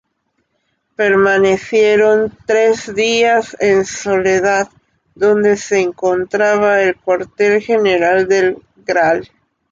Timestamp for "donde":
5.13-5.57